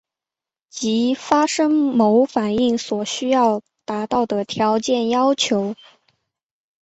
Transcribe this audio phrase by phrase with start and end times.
[0.71, 5.75] 即发生某反应所需要达到的条件要求。